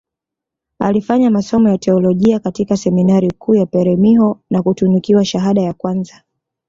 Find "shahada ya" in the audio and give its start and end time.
5.25-5.73